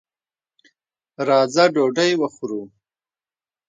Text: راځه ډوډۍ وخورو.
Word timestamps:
راځه 1.27 1.63
ډوډۍ 1.73 2.11
وخورو. 2.21 2.61